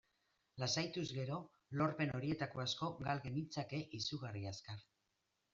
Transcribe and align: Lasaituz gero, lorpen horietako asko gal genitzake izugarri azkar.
Lasaituz 0.61 1.03
gero, 1.17 1.37
lorpen 1.81 2.15
horietako 2.21 2.65
asko 2.65 2.91
gal 3.05 3.21
genitzake 3.27 3.83
izugarri 3.99 4.45
azkar. 4.55 4.85